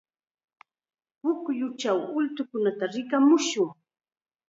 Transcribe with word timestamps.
Pukyuchaw 1.19 1.99
ultukunata 2.17 2.85
rikamushun. 2.93 3.69